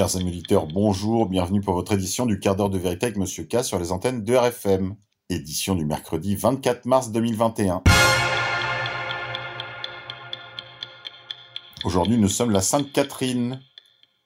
Chers 0.00 0.16
amis 0.16 0.30
auditeurs, 0.30 0.66
bonjour, 0.66 1.26
bienvenue 1.26 1.60
pour 1.60 1.74
votre 1.74 1.92
édition 1.92 2.24
du 2.24 2.40
quart 2.40 2.56
d'heure 2.56 2.70
de 2.70 2.78
vérité 2.78 3.04
avec 3.04 3.18
Monsieur 3.18 3.44
K 3.44 3.62
sur 3.62 3.78
les 3.78 3.92
antennes 3.92 4.24
de 4.24 4.34
RFM. 4.34 4.96
Édition 5.28 5.74
du 5.74 5.84
mercredi 5.84 6.36
24 6.36 6.86
mars 6.86 7.12
2021. 7.12 7.82
Aujourd'hui, 11.84 12.16
nous 12.16 12.30
sommes 12.30 12.50
la 12.50 12.62
Sainte 12.62 12.90
Catherine. 12.94 13.60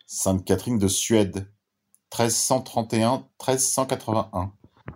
Sainte 0.06 0.44
Catherine 0.44 0.78
de 0.78 0.86
Suède. 0.86 1.50
1331-1381. 2.12 4.50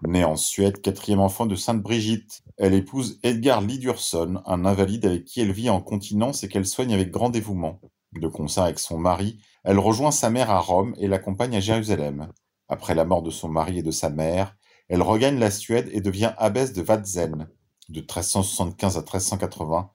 Née 0.07 0.23
en 0.23 0.37
Suède, 0.37 0.81
quatrième 0.81 1.19
enfant 1.19 1.47
de 1.47 1.57
Sainte 1.57 1.83
Brigitte. 1.83 2.45
Elle 2.57 2.75
épouse 2.75 3.19
Edgar 3.25 3.63
Lidurson, 3.63 4.41
un 4.47 4.65
invalide 4.65 5.07
avec 5.07 5.25
qui 5.25 5.41
elle 5.41 5.51
vit 5.51 5.71
en 5.71 5.81
continence 5.81 6.45
et 6.45 6.49
qu'elle 6.49 6.67
soigne 6.67 6.95
avec 6.95 7.11
grand 7.11 7.31
dévouement. 7.31 7.81
De 8.13 8.29
concert 8.29 8.65
avec 8.65 8.79
son 8.79 8.99
mari, 8.99 9.39
elle 9.65 9.79
rejoint 9.79 10.11
sa 10.11 10.31
mère 10.31 10.51
à 10.51 10.61
Rome 10.61 10.95
et 10.99 11.09
l'accompagne 11.09 11.57
à 11.57 11.61
Jérusalem. 11.61 12.33
Après 12.69 12.95
la 12.95 13.05
mort 13.05 13.23
de 13.23 13.31
son 13.31 13.49
mari 13.49 13.79
et 13.79 13.83
de 13.83 13.91
sa 13.91 14.11
mère, 14.11 14.57
elle 14.89 15.03
regagne 15.03 15.39
la 15.39 15.51
Suède 15.51 15.89
et 15.93 16.01
devient 16.01 16.33
abbesse 16.39 16.73
de 16.73 16.83
Vatzen. 16.83 17.49
De 17.89 18.01
1375 18.01 18.97
à 18.97 19.01
1380, 19.01 19.91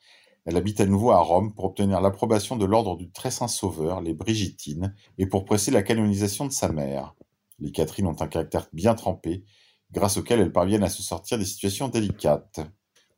elle 0.45 0.57
habite 0.57 0.81
à 0.81 0.85
nouveau 0.85 1.11
à 1.11 1.19
Rome 1.19 1.53
pour 1.53 1.65
obtenir 1.65 2.01
l'approbation 2.01 2.55
de 2.55 2.65
l'ordre 2.65 2.97
du 2.97 3.11
Très 3.11 3.31
Saint 3.31 3.47
Sauveur, 3.47 4.01
les 4.01 4.13
Brigittines, 4.13 4.93
et 5.17 5.25
pour 5.25 5.45
presser 5.45 5.71
la 5.71 5.83
canonisation 5.83 6.45
de 6.45 6.51
sa 6.51 6.69
mère. 6.69 7.15
Les 7.59 7.71
Catherines 7.71 8.07
ont 8.07 8.21
un 8.21 8.27
caractère 8.27 8.67
bien 8.73 8.93
trempé, 8.93 9.43
grâce 9.91 10.17
auquel 10.17 10.39
elles 10.39 10.51
parviennent 10.51 10.83
à 10.83 10.89
se 10.89 11.01
sortir 11.01 11.37
des 11.37 11.45
situations 11.45 11.87
délicates. 11.87 12.59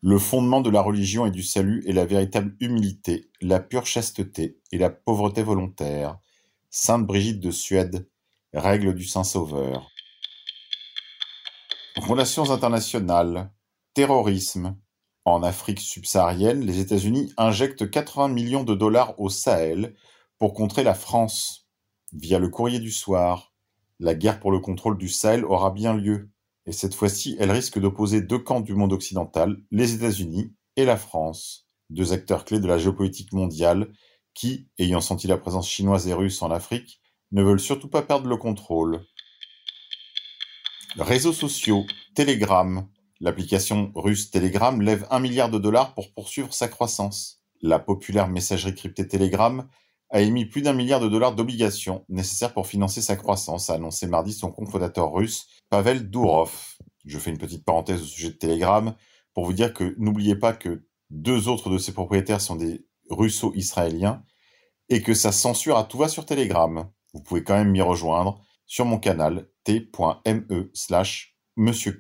Le 0.08 0.20
fondement 0.20 0.62
de 0.62 0.70
la 0.70 0.84
religion 0.84 1.26
et 1.26 1.32
du 1.32 1.42
salut 1.42 1.84
est 1.88 1.92
la 1.92 2.06
véritable 2.06 2.56
humilité, 2.60 3.32
la 3.42 3.60
pure 3.60 3.88
chasteté 3.88 4.60
et 4.72 4.78
la 4.78 4.92
pauvreté 4.92 5.42
volontaire. 5.42 6.20
Sainte 6.70 7.08
Brigitte 7.08 7.40
de 7.40 7.50
Suède, 7.50 8.08
règle 8.54 8.94
du 8.94 9.04
Saint 9.04 9.24
Sauveur. 9.24 9.90
Relations 11.98 12.52
internationales. 12.52 13.52
Terrorisme. 13.96 14.78
En 15.26 15.42
Afrique 15.42 15.80
subsaharienne, 15.80 16.64
les 16.64 16.78
États-Unis 16.82 17.34
injectent 17.36 17.90
80 17.90 18.28
millions 18.28 18.64
de 18.64 18.76
dollars 18.76 19.20
au 19.20 19.30
Sahel 19.30 19.96
pour 20.38 20.54
contrer 20.54 20.84
la 20.84 20.94
France. 20.94 21.68
Via 22.14 22.38
le 22.38 22.50
courrier 22.50 22.78
du 22.78 22.92
soir, 22.92 23.56
la 24.00 24.14
guerre 24.14 24.40
pour 24.40 24.52
le 24.52 24.60
contrôle 24.60 25.00
du 25.00 25.10
Sahel 25.10 25.44
aura 25.46 25.72
bien 25.72 25.96
lieu, 25.96 26.30
et 26.66 26.72
cette 26.72 26.96
fois-ci, 26.96 27.36
elle 27.40 27.52
risque 27.52 27.80
d'opposer 27.80 28.22
deux 28.22 28.40
camps 28.40 28.62
du 28.62 28.74
monde 28.74 28.94
occidental, 28.94 29.58
les 29.72 29.94
États-Unis 29.94 30.54
et 30.76 30.86
la 30.86 30.98
France, 30.98 31.68
deux 31.90 32.12
acteurs 32.12 32.46
clés 32.46 32.60
de 32.60 32.68
la 32.68 32.78
géopolitique 32.78 33.34
mondiale 33.34 33.92
qui, 34.34 34.68
ayant 34.80 35.02
senti 35.02 35.28
la 35.28 35.38
présence 35.38 35.70
chinoise 35.70 36.08
et 36.08 36.14
russe 36.14 36.42
en 36.42 36.52
Afrique, 36.52 37.02
ne 37.32 37.44
veulent 37.44 37.60
surtout 37.60 37.90
pas 37.90 38.02
perdre 38.02 38.28
le 38.28 38.38
contrôle. 38.38 39.06
Réseaux 40.98 41.34
sociaux, 41.34 41.86
Telegram. 42.16 42.88
L'application 43.22 43.92
russe 43.96 44.32
Telegram 44.32 44.82
lève 44.82 45.08
un 45.10 45.20
milliard 45.20 45.50
de 45.50 45.60
dollars 45.60 45.94
pour 45.94 46.12
poursuivre 46.14 46.54
sa 46.54 46.68
croissance. 46.68 47.42
La 47.62 47.80
populaire 47.80 48.28
messagerie 48.28 48.76
cryptée 48.76 49.08
Telegram 49.08 49.68
a 50.16 50.22
émis 50.22 50.46
plus 50.46 50.62
d'un 50.62 50.72
milliard 50.72 51.02
de 51.02 51.10
dollars 51.10 51.36
d'obligations 51.36 52.06
nécessaires 52.08 52.54
pour 52.54 52.68
financer 52.68 53.02
sa 53.02 53.18
croissance, 53.18 53.70
a 53.70 53.74
annoncé 53.74 54.08
mardi 54.08 54.32
son 54.32 54.50
cofondateur 54.50 55.12
russe, 55.12 55.48
Pavel 55.70 56.10
Durov. 56.10 56.54
Je 57.04 57.20
fais 57.20 57.32
une 57.32 57.38
petite 57.38 57.66
parenthèse 57.66 58.02
au 58.02 58.06
sujet 58.06 58.30
de 58.30 58.38
Telegram 58.38 58.96
pour 59.34 59.44
vous 59.44 59.52
dire 59.52 59.74
que 59.74 59.94
n'oubliez 59.98 60.38
pas 60.38 60.54
que 60.54 60.88
deux 61.10 61.50
autres 61.50 61.70
de 61.70 61.78
ses 61.78 61.92
propriétaires 61.92 62.40
sont 62.40 62.56
des 62.56 62.88
russo-israéliens 63.10 64.24
et 64.88 65.02
que 65.02 65.14
sa 65.14 65.34
censure 65.34 65.76
à 65.76 65.84
tout 65.84 65.98
va 65.98 66.08
sur 66.08 66.26
Telegram. 66.26 66.90
Vous 67.14 67.22
pouvez 67.22 67.44
quand 67.44 67.56
même 67.58 67.72
m'y 67.72 67.82
rejoindre 67.82 68.42
sur 68.66 68.86
mon 68.86 69.00
canal 69.00 69.50
t.me 69.66 70.72
slash 70.74 71.36
monsieur 71.58 71.98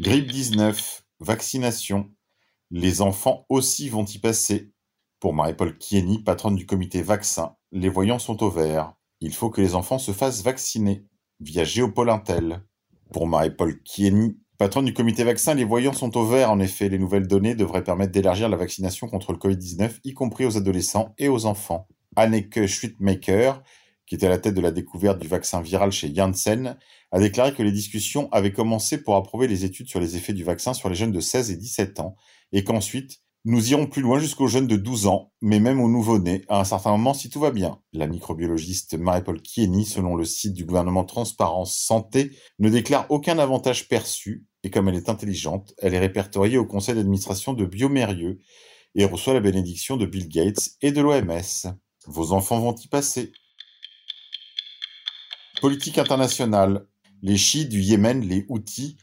Grippe 0.00 0.26
19, 0.26 1.04
vaccination. 1.20 2.10
Les 2.72 3.00
enfants 3.00 3.46
aussi 3.48 3.88
vont 3.88 4.04
y 4.04 4.18
passer. 4.18 4.70
Pour 5.18 5.34
Marie-Paul 5.34 5.76
Kieni, 5.76 6.22
patronne 6.22 6.54
du 6.54 6.66
comité 6.66 7.02
vaccin, 7.02 7.56
les 7.72 7.88
voyants 7.88 8.20
sont 8.20 8.44
au 8.44 8.50
vert. 8.50 8.94
Il 9.20 9.34
faut 9.34 9.50
que 9.50 9.60
les 9.60 9.74
enfants 9.74 9.98
se 9.98 10.12
fassent 10.12 10.44
vacciner 10.44 11.04
via 11.40 11.64
Géopol 11.64 12.10
Intel. 12.10 12.62
Pour 13.12 13.26
Marie-Paul 13.26 13.82
Kieni, 13.82 14.38
patronne 14.56 14.84
du 14.84 14.94
comité 14.94 15.24
vaccin, 15.24 15.54
les 15.54 15.64
voyants 15.64 15.92
sont 15.92 16.16
au 16.16 16.24
vert. 16.24 16.52
En 16.52 16.60
effet, 16.60 16.88
les 16.88 16.98
nouvelles 16.98 17.26
données 17.26 17.56
devraient 17.56 17.82
permettre 17.82 18.12
d'élargir 18.12 18.48
la 18.48 18.56
vaccination 18.56 19.08
contre 19.08 19.32
le 19.32 19.38
Covid-19, 19.38 19.98
y 20.04 20.14
compris 20.14 20.46
aux 20.46 20.56
adolescents 20.56 21.12
et 21.18 21.28
aux 21.28 21.46
enfants. 21.46 21.88
Anneke 22.14 22.66
Schwittmaker, 22.66 23.64
qui 24.06 24.14
était 24.14 24.26
à 24.26 24.30
la 24.30 24.38
tête 24.38 24.54
de 24.54 24.60
la 24.60 24.70
découverte 24.70 25.18
du 25.18 25.26
vaccin 25.26 25.60
viral 25.60 25.90
chez 25.90 26.14
Janssen, 26.14 26.76
a 27.10 27.18
déclaré 27.18 27.52
que 27.52 27.62
les 27.64 27.72
discussions 27.72 28.28
avaient 28.30 28.52
commencé 28.52 29.02
pour 29.02 29.16
approuver 29.16 29.48
les 29.48 29.64
études 29.64 29.88
sur 29.88 29.98
les 29.98 30.16
effets 30.16 30.32
du 30.32 30.44
vaccin 30.44 30.72
sur 30.72 30.88
les 30.88 30.94
jeunes 30.94 31.12
de 31.12 31.20
16 31.20 31.50
et 31.50 31.56
17 31.56 32.00
ans, 32.00 32.16
et 32.52 32.64
qu'ensuite, 32.64 33.20
nous 33.46 33.70
irons 33.70 33.86
plus 33.86 34.02
loin 34.02 34.18
jusqu'aux 34.18 34.48
jeunes 34.48 34.66
de 34.66 34.76
12 34.76 35.06
ans, 35.06 35.32
mais 35.40 35.60
même 35.60 35.80
aux 35.80 35.88
nouveau-nés, 35.88 36.44
à 36.48 36.60
un 36.60 36.64
certain 36.64 36.90
moment 36.90 37.14
si 37.14 37.30
tout 37.30 37.40
va 37.40 37.50
bien. 37.50 37.80
La 37.94 38.06
microbiologiste 38.06 38.98
Marie-Paul 38.98 39.40
Kieni, 39.40 39.86
selon 39.86 40.14
le 40.14 40.26
site 40.26 40.52
du 40.52 40.66
gouvernement 40.66 41.04
Transparence 41.04 41.74
Santé, 41.74 42.36
ne 42.58 42.68
déclare 42.68 43.06
aucun 43.08 43.38
avantage 43.38 43.88
perçu, 43.88 44.44
et 44.62 44.68
comme 44.68 44.90
elle 44.90 44.96
est 44.96 45.08
intelligente, 45.08 45.72
elle 45.78 45.94
est 45.94 45.98
répertoriée 45.98 46.58
au 46.58 46.66
conseil 46.66 46.96
d'administration 46.96 47.54
de 47.54 47.64
Biomérieux 47.64 48.40
et 48.94 49.06
reçoit 49.06 49.32
la 49.32 49.40
bénédiction 49.40 49.96
de 49.96 50.04
Bill 50.04 50.28
Gates 50.28 50.72
et 50.82 50.92
de 50.92 51.00
l'OMS. 51.00 51.72
Vos 52.06 52.32
enfants 52.32 52.60
vont 52.60 52.74
y 52.74 52.88
passer. 52.88 53.32
Politique 55.62 55.96
internationale. 55.96 56.86
Les 57.22 57.36
chiites 57.36 57.68
du 57.68 57.80
Yémen, 57.80 58.26
les 58.26 58.44
Houthis, 58.48 58.96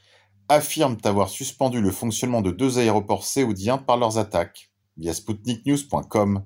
affirment 0.50 0.98
avoir 1.04 1.30
suspendu 1.30 1.82
le 1.82 1.92
fonctionnement 1.92 2.42
de 2.42 2.52
deux 2.52 2.80
aéroports 2.80 3.26
saoudiens 3.26 3.78
par 3.78 3.98
leurs 3.98 4.18
attaques, 4.18 4.72
via 4.98 5.14
sputniknews.com. 5.14 6.46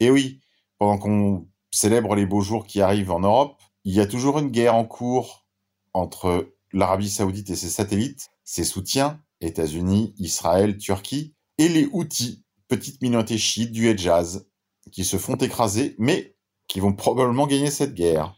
Et 0.00 0.10
oui, 0.10 0.40
pendant 0.78 0.98
qu'on 0.98 1.48
célèbre 1.70 2.14
les 2.14 2.26
beaux 2.26 2.40
jours 2.40 2.66
qui 2.66 2.80
arrivent 2.80 3.10
en 3.10 3.20
Europe, 3.20 3.60
il 3.84 3.94
y 3.94 4.00
a 4.00 4.06
toujours 4.06 4.38
une 4.38 4.50
guerre 4.50 4.74
en 4.74 4.84
cours 4.84 5.46
entre 5.92 6.54
l'Arabie 6.72 7.10
saoudite 7.10 7.50
et 7.50 7.56
ses 7.56 7.68
satellites, 7.68 8.30
ses 8.44 8.64
soutiens, 8.64 9.20
États-Unis, 9.40 10.14
Israël, 10.18 10.76
Turquie, 10.78 11.34
et 11.58 11.68
les 11.68 11.86
Houthis, 11.92 12.44
petite 12.68 13.00
minorité 13.02 13.38
chiite 13.38 13.72
du 13.72 13.88
Hejaz, 13.88 14.46
qui 14.90 15.04
se 15.04 15.18
font 15.18 15.36
écraser, 15.36 15.94
mais 15.98 16.36
qui 16.66 16.80
vont 16.80 16.94
probablement 16.94 17.46
gagner 17.46 17.70
cette 17.70 17.94
guerre. 17.94 18.34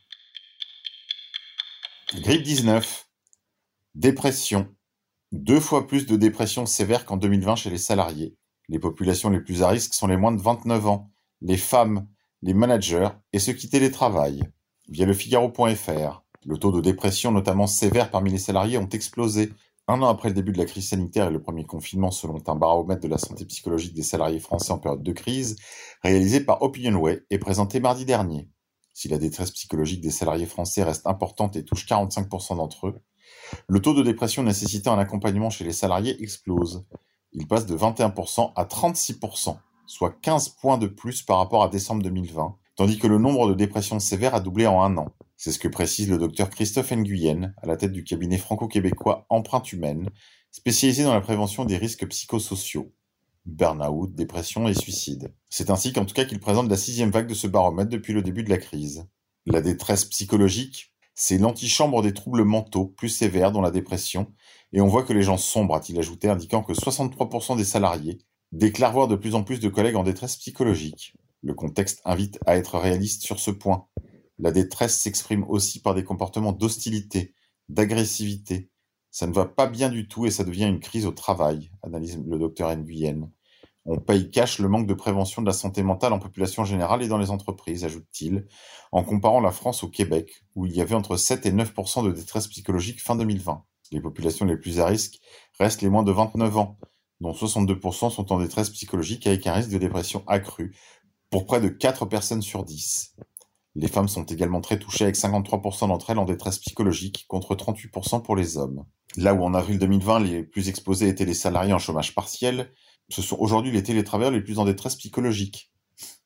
Grippe 2.15 2.43
19. 2.43 3.09
Dépression. 3.95 4.76
Deux 5.33 5.59
fois 5.59 5.89
plus 5.89 6.07
de 6.07 6.15
dépression 6.15 6.67
sévère 6.67 7.05
qu'en 7.05 7.17
2020 7.17 7.57
chez 7.57 7.71
les 7.71 7.79
salariés. 7.79 8.37
Les 8.69 8.79
populations 8.79 9.29
les 9.29 9.41
plus 9.41 9.65
à 9.65 9.69
risque 9.69 9.93
sont 9.93 10.07
les 10.07 10.17
moins 10.17 10.31
de 10.31 10.41
29 10.41 10.87
ans, 10.87 11.11
les 11.41 11.57
femmes, 11.57 12.07
les 12.43 12.55
managers 12.55 13.09
et 13.33 13.41
ceux 13.41 13.53
qui 13.53 13.69
télétravaillent. 13.69 14.45
Via 14.89 15.05
le 15.05 15.13
Figaro.fr, 15.13 16.23
le 16.45 16.59
taux 16.59 16.71
de 16.71 16.81
dépression, 16.81 17.33
notamment 17.33 17.67
sévère 17.67 18.13
parmi 18.13 18.31
les 18.31 18.39
salariés, 18.39 18.79
ont 18.79 18.89
explosé 18.89 19.53
un 19.89 20.01
an 20.01 20.07
après 20.07 20.29
le 20.29 20.35
début 20.37 20.53
de 20.53 20.59
la 20.59 20.65
crise 20.65 20.91
sanitaire 20.91 21.27
et 21.27 21.33
le 21.33 21.43
premier 21.43 21.65
confinement, 21.65 22.13
selon 22.13 22.41
un 22.47 22.55
baromètre 22.55 23.03
de 23.03 23.09
la 23.09 23.19
santé 23.19 23.45
psychologique 23.47 23.95
des 23.95 24.05
salariés 24.05 24.39
français 24.39 24.71
en 24.71 24.79
période 24.79 25.03
de 25.03 25.13
crise, 25.13 25.57
réalisé 26.05 26.41
par 26.41 26.63
Opinionway 26.63 27.25
et 27.31 27.39
présenté 27.39 27.81
mardi 27.81 28.05
dernier. 28.05 28.49
Si 28.93 29.09
la 29.09 29.19
détresse 29.19 29.51
psychologique 29.51 30.01
des 30.01 30.11
salariés 30.11 30.47
français 30.47 30.85
reste 30.85 31.07
importante 31.07 31.57
et 31.57 31.65
touche 31.65 31.85
45% 31.87 32.57
d'entre 32.57 32.87
eux, 32.89 32.95
le 33.69 33.81
taux 33.81 33.95
de 33.95 34.03
dépression 34.03 34.43
nécessitant 34.43 34.95
un 34.95 34.99
accompagnement 34.99 35.51
chez 35.51 35.65
les 35.65 35.73
salariés 35.73 36.21
explose. 36.23 36.85
Il 37.33 37.47
passe 37.47 37.67
de 37.67 37.77
21% 37.77 38.53
à 38.55 38.65
36%, 38.65 39.57
soit 39.87 40.17
15 40.23 40.51
points 40.61 40.79
de 40.79 40.87
plus 40.87 41.23
par 41.23 41.39
rapport 41.39 41.63
à 41.63 41.69
décembre 41.69 42.03
2020, 42.03 42.57
tandis 42.77 42.99
que 42.99 43.07
le 43.07 43.19
nombre 43.19 43.49
de 43.49 43.55
dépressions 43.55 44.01
sévères 44.01 44.35
a 44.35 44.41
doublé 44.41 44.67
en 44.67 44.83
un 44.83 44.97
an. 44.97 45.09
C'est 45.37 45.53
ce 45.53 45.59
que 45.59 45.69
précise 45.69 46.09
le 46.09 46.19
docteur 46.19 46.49
Christophe 46.51 46.93
Nguyen, 46.93 47.55
à 47.63 47.67
la 47.67 47.77
tête 47.77 47.93
du 47.93 48.05
cabinet 48.05 48.39
franco-québécois 48.39 49.27
Empreinte 49.29 49.73
Humaine, 49.73 50.09
spécialisé 50.51 51.05
dans 51.05 51.13
la 51.13 51.21
prévention 51.21 51.67
des 51.67 51.77
risques 51.77 52.07
psychosociaux, 52.09 52.95
burn-out, 53.45 54.15
dépression 54.15 54.67
et 54.67 54.75
suicide. 54.75 55.35
C'est 55.51 55.71
ainsi 55.71 55.93
qu'en 55.93 56.07
tout 56.07 56.15
cas 56.15 56.25
qu'il 56.25 56.41
présente 56.41 56.71
la 56.71 56.77
sixième 56.77 57.11
vague 57.11 57.29
de 57.29 57.35
ce 57.35 57.47
baromètre 57.47 57.91
depuis 57.91 58.15
le 58.15 58.23
début 58.23 58.43
de 58.43 58.51
la 58.51 58.59
crise. 58.59 59.07
La 59.45 59.61
détresse 59.61 60.07
psychologique, 60.07 60.95
c'est 61.17 61.39
l'antichambre 61.39 62.03
des 62.03 62.13
troubles 62.13 62.45
mentaux 62.45 62.87
plus 62.87 63.09
sévères 63.09 63.51
dont 63.51 63.63
la 63.63 63.71
dépression, 63.71 64.33
et 64.73 64.83
on 64.83 64.87
voit 64.87 65.03
que 65.03 65.15
les 65.15 65.23
gens 65.23 65.39
sombrent, 65.39 65.75
a-t-il 65.75 65.99
ajouté, 65.99 66.29
indiquant 66.29 66.63
que 66.63 66.75
63% 66.75 67.57
des 67.57 67.65
salariés 67.65 68.19
déclarent 68.53 68.93
voir 68.93 69.09
de 69.09 69.17
plus 69.17 69.35
en 69.35 69.43
plus 69.43 69.59
de 69.59 69.69
collègues 69.71 69.97
en 69.97 70.05
détresse 70.05 70.37
psychologique. 70.37 71.15
Le 71.43 71.55
contexte 71.55 72.03
invite 72.05 72.39
à 72.47 72.57
être 72.57 72.79
réaliste 72.79 73.23
sur 73.23 73.41
ce 73.41 73.51
point. 73.51 73.87
La 74.39 74.53
détresse 74.53 75.01
s'exprime 75.01 75.45
aussi 75.49 75.81
par 75.81 75.95
des 75.95 76.05
comportements 76.05 76.53
d'hostilité, 76.53 77.35
d'agressivité. 77.71 78.71
Ça 79.11 79.27
ne 79.27 79.33
va 79.33 79.47
pas 79.47 79.67
bien 79.67 79.89
du 79.89 80.09
tout 80.09 80.27
et 80.27 80.31
ça 80.31 80.45
devient 80.45 80.67
une 80.67 80.81
crise 80.81 81.07
au 81.07 81.13
travail, 81.13 81.71
analyse 81.83 82.23
le 82.27 82.39
docteur 82.39 82.77
Nguyen. 82.77 83.31
On 83.89 83.99
paye 83.99 84.31
cash 84.31 84.59
le 84.59 84.69
manque 84.69 84.89
de 84.89 84.95
prévention 84.95 85.43
de 85.43 85.47
la 85.47 85.53
santé 85.53 85.85
mentale 85.85 86.13
en 86.13 86.19
population 86.19 86.65
générale 86.65 87.05
et 87.05 87.09
dans 87.09 87.19
les 87.19 87.31
entreprises, 87.31 87.85
ajoute-t-il, 87.85 88.49
en 88.91 89.05
comparant 89.05 89.41
la 89.41 89.53
France 89.53 89.85
au 89.85 89.89
Québec, 89.89 90.43
où 90.57 90.67
il 90.67 90.75
y 90.75 90.81
avait 90.81 90.97
entre 90.97 91.17
7 91.17 91.47
et 91.47 91.53
9% 91.53 92.05
de 92.05 92.11
détresse 92.11 92.49
psychologique 92.49 93.01
fin 93.01 93.15
2020. 93.15 93.65
Les 93.93 94.01
populations 94.01 94.45
les 94.45 94.57
plus 94.57 94.81
à 94.81 94.87
risque 94.87 95.21
restent 95.61 95.83
les 95.83 95.89
moins 95.89 96.03
de 96.03 96.11
29 96.11 96.57
ans, 96.57 96.79
dont 97.21 97.31
62% 97.31 98.11
sont 98.11 98.33
en 98.33 98.41
détresse 98.41 98.71
psychologique 98.71 99.25
avec 99.29 99.47
un 99.47 99.53
risque 99.53 99.71
de 99.71 99.79
dépression 99.79 100.25
accru, 100.27 100.75
pour 101.31 101.47
près 101.47 101.61
de 101.61 101.69
4 101.69 102.07
personnes 102.07 102.43
sur 102.43 102.65
10. 102.65 103.15
Les 103.77 103.89
femmes 103.89 104.09
sont 104.09 104.25
également 104.25 104.61
très 104.61 104.81
touchées 104.81 105.05
avec 105.05 105.17
53% 105.17 105.89
d'entre 105.89 106.11
elles 106.11 106.19
en 106.19 106.25
détresse 106.25 106.59
psychologique 106.59 107.27
contre 107.29 107.55
38% 107.55 108.23
pour 108.23 108.35
les 108.35 108.57
hommes. 108.57 108.85
Là 109.17 109.33
où 109.33 109.45
en 109.45 109.55
avril 109.55 109.79
2020 109.79 110.21
les 110.21 110.43
plus 110.43 110.69
exposés 110.69 111.09
étaient 111.09 111.25
les 111.25 111.35
salariés 111.35 111.73
en 111.73 111.79
chômage 111.79 112.15
partiel, 112.15 112.73
ce 113.09 113.23
sont 113.23 113.37
aujourd'hui 113.39 113.73
les 113.73 113.83
télétravailleurs 113.83 114.33
les 114.33 114.41
plus 114.41 114.59
en 114.59 114.65
détresse 114.65 114.97
psychologique. 114.97 115.73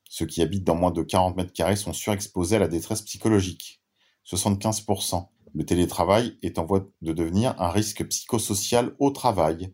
Ceux 0.09 0.27
qui 0.27 0.43
habitent 0.43 0.65
dans 0.65 0.75
moins 0.75 0.91
de 0.91 1.03
40 1.03 1.37
mètres 1.37 1.53
carrés 1.53 1.77
sont 1.77 1.93
surexposés 1.93 2.57
à 2.57 2.59
la 2.61 2.69
détresse 2.69 3.03
psychologique. 3.03 3.81
75%. 4.27 5.29
Le 5.55 5.65
télétravail 5.65 6.37
est 6.43 6.59
en 6.59 6.65
voie 6.65 6.87
de 7.03 7.13
devenir 7.13 7.55
un 7.61 7.71
risque 7.71 8.07
psychosocial 8.07 8.95
au 8.99 9.11
travail. 9.11 9.73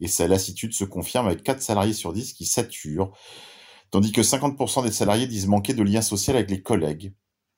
Et 0.00 0.08
sa 0.08 0.28
lassitude 0.28 0.74
se 0.74 0.84
confirme 0.84 1.26
avec 1.26 1.42
4 1.42 1.60
salariés 1.60 1.92
sur 1.92 2.12
10 2.12 2.32
qui 2.32 2.46
saturent, 2.46 3.12
tandis 3.90 4.12
que 4.12 4.20
50% 4.20 4.82
des 4.84 4.92
salariés 4.92 5.26
disent 5.26 5.46
manquer 5.46 5.74
de 5.74 5.82
lien 5.82 6.02
social 6.02 6.36
avec 6.36 6.50
les 6.50 6.62
collègues, 6.62 7.14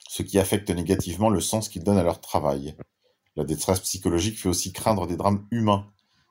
ce 0.08 0.22
qui 0.22 0.38
affecte 0.38 0.70
négativement 0.70 1.28
le 1.28 1.40
sens 1.40 1.68
qu'ils 1.68 1.84
donnent 1.84 1.98
à 1.98 2.02
leur 2.02 2.20
travail. 2.20 2.76
La 3.36 3.44
détresse 3.44 3.80
psychologique 3.80 4.38
fait 4.38 4.48
aussi 4.48 4.72
craindre 4.72 5.06
des 5.06 5.16
drames 5.16 5.46
humains. 5.50 5.86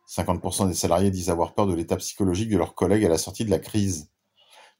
50% 0.10 0.68
des 0.68 0.74
salariés 0.74 1.12
disent 1.12 1.30
avoir 1.30 1.54
peur 1.54 1.68
de 1.68 1.76
l'état 1.76 1.96
psychologique 1.98 2.50
de 2.50 2.58
leurs 2.58 2.74
collègues 2.74 3.06
à 3.06 3.10
la 3.10 3.18
sortie 3.18 3.46
de 3.46 3.52
la 3.52 3.60
crise. 3.60 4.12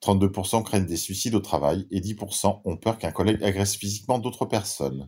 32% 0.02 0.64
craignent 0.64 0.86
des 0.86 0.98
suicides 0.98 1.36
au 1.36 1.40
travail 1.40 1.88
et 1.92 2.02
10% 2.02 2.62
ont 2.64 2.78
peur 2.78 2.98
qu'un 2.98 3.12
collègue 3.12 3.44
agresse 3.44 3.76
physiquement 3.76 4.18
d'autres 4.18 4.46
personnes. 4.46 5.06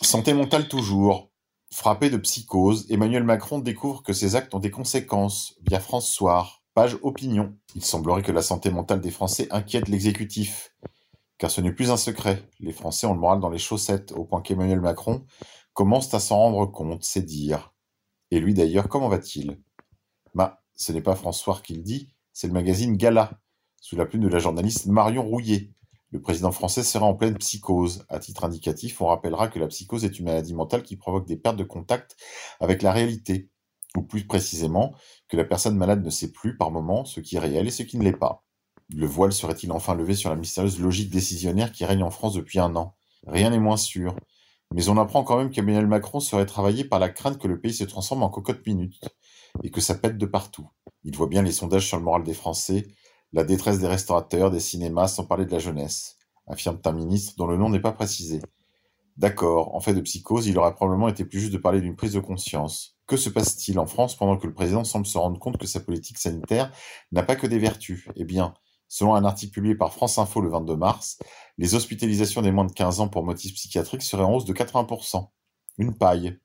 Santé 0.00 0.34
mentale 0.34 0.68
toujours. 0.68 1.30
Frappé 1.70 2.10
de 2.10 2.16
psychose, 2.16 2.86
Emmanuel 2.90 3.24
Macron 3.24 3.58
découvre 3.58 4.02
que 4.02 4.12
ses 4.12 4.36
actes 4.36 4.54
ont 4.54 4.58
des 4.58 4.70
conséquences 4.70 5.54
via 5.66 5.80
France 5.80 6.10
Soir. 6.10 6.62
Page 6.74 6.96
opinion. 7.02 7.56
Il 7.74 7.84
semblerait 7.84 8.22
que 8.22 8.32
la 8.32 8.42
santé 8.42 8.70
mentale 8.70 9.00
des 9.00 9.10
Français 9.10 9.46
inquiète 9.50 9.88
l'exécutif. 9.88 10.74
Car 11.38 11.50
ce 11.50 11.60
n'est 11.60 11.72
plus 11.72 11.90
un 11.90 11.96
secret. 11.96 12.48
Les 12.58 12.72
Français 12.72 13.06
ont 13.06 13.14
le 13.14 13.20
moral 13.20 13.40
dans 13.40 13.50
les 13.50 13.58
chaussettes, 13.58 14.12
au 14.12 14.24
point 14.24 14.42
qu'Emmanuel 14.42 14.80
Macron 14.80 15.24
commence 15.72 16.12
à 16.14 16.20
s'en 16.20 16.38
rendre 16.38 16.66
compte, 16.66 17.04
c'est 17.04 17.22
dire. 17.22 17.71
Et 18.32 18.40
lui 18.40 18.54
d'ailleurs, 18.54 18.88
comment 18.88 19.10
va-t-il? 19.10 19.60
Bah, 20.34 20.64
ce 20.74 20.90
n'est 20.90 21.02
pas 21.02 21.14
François 21.14 21.60
qui 21.62 21.74
le 21.74 21.82
dit, 21.82 22.14
c'est 22.32 22.46
le 22.46 22.54
magazine 22.54 22.96
Gala, 22.96 23.38
sous 23.78 23.94
la 23.94 24.06
plume 24.06 24.22
de 24.22 24.28
la 24.28 24.38
journaliste 24.38 24.86
Marion 24.86 25.22
Rouillet. 25.22 25.74
Le 26.12 26.22
président 26.22 26.50
français 26.50 26.82
sera 26.82 27.04
en 27.04 27.12
pleine 27.12 27.36
psychose. 27.36 28.06
À 28.08 28.18
titre 28.18 28.44
indicatif, 28.44 29.02
on 29.02 29.08
rappellera 29.08 29.48
que 29.48 29.58
la 29.58 29.66
psychose 29.66 30.06
est 30.06 30.18
une 30.18 30.24
maladie 30.24 30.54
mentale 30.54 30.82
qui 30.82 30.96
provoque 30.96 31.26
des 31.26 31.36
pertes 31.36 31.58
de 31.58 31.64
contact 31.64 32.16
avec 32.58 32.80
la 32.80 32.90
réalité, 32.92 33.50
ou 33.98 34.02
plus 34.02 34.26
précisément, 34.26 34.94
que 35.28 35.36
la 35.36 35.44
personne 35.44 35.76
malade 35.76 36.02
ne 36.02 36.08
sait 36.08 36.32
plus 36.32 36.56
par 36.56 36.70
moment 36.70 37.04
ce 37.04 37.20
qui 37.20 37.36
est 37.36 37.38
réel 37.38 37.66
et 37.66 37.70
ce 37.70 37.82
qui 37.82 37.98
ne 37.98 38.02
l'est 38.02 38.12
pas. 38.12 38.46
Le 38.94 39.06
voile 39.06 39.34
serait-il 39.34 39.70
enfin 39.72 39.94
levé 39.94 40.14
sur 40.14 40.30
la 40.30 40.36
mystérieuse 40.36 40.80
logique 40.80 41.10
décisionnaire 41.10 41.70
qui 41.70 41.84
règne 41.84 42.02
en 42.02 42.10
France 42.10 42.32
depuis 42.32 42.60
un 42.60 42.76
an? 42.76 42.96
Rien 43.26 43.50
n'est 43.50 43.60
moins 43.60 43.76
sûr. 43.76 44.16
Mais 44.74 44.88
on 44.88 44.96
apprend 44.96 45.22
quand 45.22 45.36
même 45.36 45.50
qu'Emmanuel 45.50 45.86
Macron 45.86 46.20
serait 46.20 46.46
travaillé 46.46 46.84
par 46.84 46.98
la 46.98 47.08
crainte 47.08 47.38
que 47.38 47.48
le 47.48 47.60
pays 47.60 47.74
se 47.74 47.84
transforme 47.84 48.22
en 48.22 48.30
cocotte 48.30 48.66
minute 48.66 49.00
et 49.62 49.70
que 49.70 49.80
ça 49.80 49.94
pète 49.94 50.16
de 50.16 50.26
partout. 50.26 50.68
Il 51.04 51.16
voit 51.16 51.26
bien 51.26 51.42
les 51.42 51.52
sondages 51.52 51.86
sur 51.86 51.98
le 51.98 52.04
moral 52.04 52.22
des 52.22 52.34
Français, 52.34 52.86
la 53.32 53.44
détresse 53.44 53.80
des 53.80 53.86
restaurateurs, 53.86 54.50
des 54.50 54.60
cinémas, 54.60 55.08
sans 55.08 55.24
parler 55.24 55.44
de 55.44 55.52
la 55.52 55.58
jeunesse, 55.58 56.16
affirme 56.46 56.78
un 56.84 56.92
ministre 56.92 57.34
dont 57.36 57.46
le 57.46 57.56
nom 57.56 57.68
n'est 57.68 57.80
pas 57.80 57.92
précisé. 57.92 58.40
D'accord, 59.18 59.74
en 59.74 59.80
fait 59.80 59.92
de 59.92 60.00
psychose, 60.00 60.46
il 60.46 60.56
aurait 60.56 60.74
probablement 60.74 61.08
été 61.08 61.24
plus 61.24 61.40
juste 61.40 61.52
de 61.52 61.58
parler 61.58 61.82
d'une 61.82 61.96
prise 61.96 62.14
de 62.14 62.20
conscience. 62.20 62.96
Que 63.06 63.18
se 63.18 63.28
passe-t-il 63.28 63.78
en 63.78 63.86
France 63.86 64.16
pendant 64.16 64.38
que 64.38 64.46
le 64.46 64.54
président 64.54 64.84
semble 64.84 65.04
se 65.04 65.18
rendre 65.18 65.38
compte 65.38 65.58
que 65.58 65.66
sa 65.66 65.80
politique 65.80 66.18
sanitaire 66.18 66.72
n'a 67.10 67.22
pas 67.22 67.36
que 67.36 67.46
des 67.46 67.58
vertus? 67.58 68.08
Eh 68.16 68.24
bien, 68.24 68.54
Selon 68.94 69.14
un 69.14 69.24
article 69.24 69.54
publié 69.54 69.74
par 69.74 69.94
France 69.94 70.18
Info 70.18 70.42
le 70.42 70.50
22 70.50 70.76
mars, 70.76 71.18
les 71.56 71.74
hospitalisations 71.74 72.42
des 72.42 72.52
moins 72.52 72.66
de 72.66 72.72
15 72.72 73.00
ans 73.00 73.08
pour 73.08 73.24
motifs 73.24 73.54
psychiatriques 73.54 74.02
seraient 74.02 74.22
en 74.22 74.34
hausse 74.34 74.44
de 74.44 74.52
80%. 74.52 75.28
Une 75.78 75.96
paille. 75.96 76.38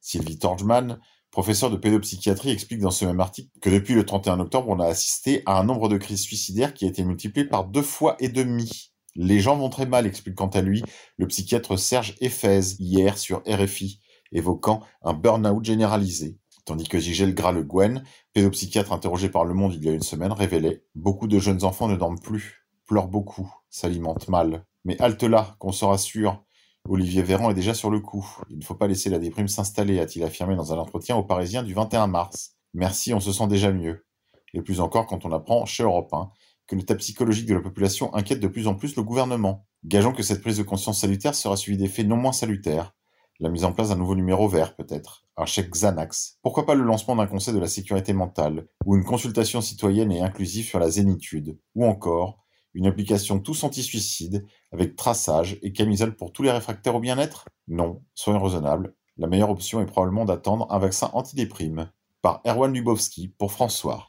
Sylvie 0.00 0.38
Torgman, 0.38 0.98
professeure 1.30 1.68
de 1.68 1.76
pédopsychiatrie, 1.76 2.48
explique 2.48 2.80
dans 2.80 2.90
ce 2.90 3.04
même 3.04 3.20
article 3.20 3.50
que 3.60 3.68
depuis 3.68 3.92
le 3.92 4.06
31 4.06 4.40
octobre, 4.40 4.70
on 4.70 4.80
a 4.80 4.86
assisté 4.86 5.42
à 5.44 5.60
un 5.60 5.64
nombre 5.64 5.90
de 5.90 5.98
crises 5.98 6.22
suicidaires 6.22 6.72
qui 6.72 6.86
a 6.86 6.88
été 6.88 7.04
multiplié 7.04 7.46
par 7.46 7.66
deux 7.66 7.82
fois 7.82 8.16
et 8.20 8.30
demi. 8.30 8.94
Les 9.14 9.40
gens 9.40 9.58
vont 9.58 9.68
très 9.68 9.84
mal, 9.84 10.06
explique 10.06 10.36
quant 10.36 10.48
à 10.48 10.62
lui 10.62 10.82
le 11.18 11.26
psychiatre 11.26 11.78
Serge 11.78 12.14
Ephèse 12.22 12.76
hier 12.78 13.18
sur 13.18 13.42
RFI, 13.46 14.00
évoquant 14.32 14.82
un 15.02 15.12
burn-out 15.12 15.62
généralisé. 15.62 16.38
Tandis 16.64 16.88
que 16.88 16.98
Gigel 16.98 17.34
Gras-Le 17.34 17.64
Guen, 17.64 18.04
pédopsychiatre 18.34 18.92
interrogé 18.92 19.28
par 19.28 19.44
Le 19.44 19.54
Monde 19.54 19.74
il 19.74 19.84
y 19.84 19.88
a 19.88 19.92
une 19.92 20.02
semaine, 20.02 20.32
révélait 20.32 20.84
«Beaucoup 20.94 21.26
de 21.26 21.38
jeunes 21.38 21.64
enfants 21.64 21.88
ne 21.88 21.96
dorment 21.96 22.20
plus, 22.20 22.64
pleurent 22.86 23.08
beaucoup, 23.08 23.52
s'alimentent 23.68 24.28
mal. 24.28 24.64
Mais 24.84 25.00
halte 25.00 25.24
là, 25.24 25.56
qu'on 25.58 25.72
se 25.72 25.84
rassure. 25.84 26.44
Olivier 26.88 27.22
Véran 27.22 27.50
est 27.50 27.54
déjà 27.54 27.74
sur 27.74 27.90
le 27.90 28.00
coup. 28.00 28.26
Il 28.50 28.58
ne 28.58 28.64
faut 28.64 28.74
pas 28.74 28.86
laisser 28.86 29.10
la 29.10 29.18
déprime 29.18 29.48
s'installer, 29.48 30.00
a-t-il 30.00 30.24
affirmé 30.24 30.56
dans 30.56 30.72
un 30.72 30.78
entretien 30.78 31.16
aux 31.16 31.24
Parisiens 31.24 31.62
du 31.62 31.74
21 31.74 32.06
mars. 32.06 32.56
Merci, 32.74 33.14
on 33.14 33.20
se 33.20 33.32
sent 33.32 33.46
déjà 33.46 33.72
mieux. 33.72 34.06
Et 34.54 34.62
plus 34.62 34.80
encore 34.80 35.06
quand 35.06 35.24
on 35.24 35.32
apprend, 35.32 35.64
chez 35.64 35.82
Europe 35.82 36.12
1, 36.12 36.30
que 36.66 36.76
l'état 36.76 36.94
psychologique 36.94 37.46
de 37.46 37.54
la 37.54 37.60
population 37.60 38.14
inquiète 38.14 38.40
de 38.40 38.48
plus 38.48 38.66
en 38.66 38.74
plus 38.74 38.96
le 38.96 39.02
gouvernement. 39.02 39.66
Gageons 39.84 40.12
que 40.12 40.22
cette 40.22 40.42
prise 40.42 40.58
de 40.58 40.62
conscience 40.62 41.00
salutaire 41.00 41.34
sera 41.34 41.56
suivie 41.56 41.78
d'effets 41.78 42.04
non 42.04 42.16
moins 42.16 42.32
salutaires. 42.32 42.94
La 43.42 43.48
mise 43.48 43.64
en 43.64 43.72
place 43.72 43.88
d'un 43.88 43.96
nouveau 43.96 44.14
numéro 44.14 44.46
vert, 44.46 44.76
peut-être. 44.76 45.24
Un 45.36 45.46
chèque 45.46 45.70
Xanax. 45.70 46.38
Pourquoi 46.42 46.64
pas 46.64 46.76
le 46.76 46.84
lancement 46.84 47.16
d'un 47.16 47.26
conseil 47.26 47.52
de 47.52 47.58
la 47.58 47.66
sécurité 47.66 48.12
mentale, 48.12 48.68
ou 48.86 48.94
une 48.94 49.02
consultation 49.02 49.60
citoyenne 49.60 50.12
et 50.12 50.20
inclusive 50.20 50.64
sur 50.64 50.78
la 50.78 50.88
zénitude, 50.88 51.58
ou 51.74 51.84
encore 51.84 52.38
une 52.72 52.86
application 52.86 53.40
tous 53.40 53.64
anti-suicide 53.64 54.46
avec 54.70 54.94
traçage 54.94 55.58
et 55.62 55.72
camisole 55.72 56.14
pour 56.14 56.32
tous 56.32 56.44
les 56.44 56.52
réfractaires 56.52 56.94
au 56.94 57.00
bien-être? 57.00 57.46
Non, 57.66 58.04
soyons 58.14 58.40
raisonnables. 58.40 58.94
La 59.16 59.26
meilleure 59.26 59.50
option 59.50 59.80
est 59.80 59.86
probablement 59.86 60.24
d'attendre 60.24 60.68
un 60.70 60.78
vaccin 60.78 61.10
antidéprime. 61.12 61.90
Par 62.22 62.42
Erwan 62.46 62.72
Lubowski 62.72 63.26
pour 63.26 63.50
François. 63.50 64.06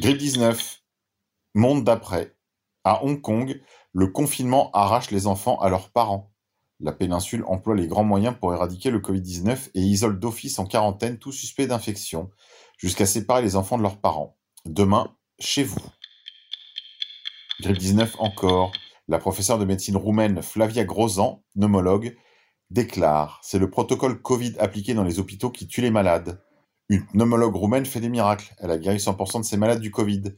Grippe 0.00 0.18
19. 0.18 0.82
Monde 1.54 1.84
d'après. 1.84 2.34
À 2.82 3.04
Hong 3.04 3.20
Kong, 3.20 3.62
le 3.92 4.08
confinement 4.08 4.72
arrache 4.72 5.12
les 5.12 5.28
enfants 5.28 5.60
à 5.60 5.68
leurs 5.68 5.90
parents. 5.90 6.33
La 6.80 6.92
péninsule 6.92 7.44
emploie 7.46 7.76
les 7.76 7.86
grands 7.86 8.04
moyens 8.04 8.34
pour 8.38 8.52
éradiquer 8.52 8.90
le 8.90 8.98
Covid-19 8.98 9.70
et 9.74 9.80
isole 9.80 10.18
d'office 10.18 10.58
en 10.58 10.66
quarantaine 10.66 11.18
tout 11.18 11.32
suspect 11.32 11.66
d'infection, 11.66 12.30
jusqu'à 12.78 13.06
séparer 13.06 13.42
les 13.42 13.56
enfants 13.56 13.78
de 13.78 13.82
leurs 13.82 14.00
parents. 14.00 14.36
Demain, 14.66 15.14
chez 15.38 15.62
vous. 15.62 15.80
Grippe 17.60 17.78
19 17.78 18.16
encore. 18.18 18.72
La 19.06 19.18
professeure 19.18 19.58
de 19.58 19.64
médecine 19.64 19.96
roumaine 19.96 20.42
Flavia 20.42 20.84
Grozan, 20.84 21.44
pneumologue, 21.54 22.16
déclare 22.70 23.40
C'est 23.42 23.58
le 23.58 23.70
protocole 23.70 24.20
Covid 24.20 24.54
appliqué 24.58 24.94
dans 24.94 25.04
les 25.04 25.18
hôpitaux 25.18 25.50
qui 25.50 25.68
tue 25.68 25.82
les 25.82 25.90
malades. 25.90 26.42
Une 26.88 27.06
pneumologue 27.06 27.54
roumaine 27.54 27.86
fait 27.86 28.00
des 28.00 28.08
miracles. 28.08 28.54
Elle 28.58 28.70
a 28.70 28.78
guéri 28.78 28.96
100% 28.96 29.40
de 29.40 29.44
ses 29.44 29.56
malades 29.56 29.80
du 29.80 29.90
Covid. 29.90 30.34